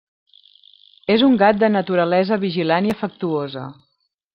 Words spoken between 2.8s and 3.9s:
i afectuosa.